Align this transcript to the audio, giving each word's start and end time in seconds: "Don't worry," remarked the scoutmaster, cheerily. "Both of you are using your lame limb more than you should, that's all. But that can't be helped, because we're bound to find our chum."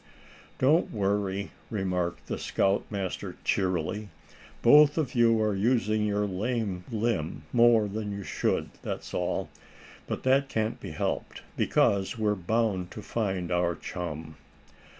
"Don't 0.57 0.89
worry," 0.91 1.51
remarked 1.69 2.25
the 2.25 2.39
scoutmaster, 2.39 3.35
cheerily. 3.43 4.09
"Both 4.63 4.97
of 4.97 5.13
you 5.13 5.39
are 5.43 5.53
using 5.53 6.07
your 6.07 6.25
lame 6.25 6.85
limb 6.91 7.43
more 7.53 7.87
than 7.87 8.11
you 8.11 8.23
should, 8.23 8.71
that's 8.81 9.13
all. 9.13 9.51
But 10.07 10.23
that 10.23 10.49
can't 10.49 10.79
be 10.79 10.89
helped, 10.89 11.43
because 11.55 12.17
we're 12.17 12.33
bound 12.33 12.89
to 12.93 13.03
find 13.03 13.51
our 13.51 13.75
chum." 13.75 14.37